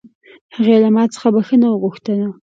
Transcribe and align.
هغې 0.55 0.75
له 0.83 0.89
ما 0.95 1.03
څخه 1.13 1.27
بښنه 1.35 1.67
وغوښته 1.69 2.13